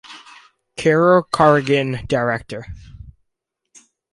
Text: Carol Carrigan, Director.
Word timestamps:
Carol 0.77 1.27
Carrigan, 1.31 2.07
Director. 2.07 2.65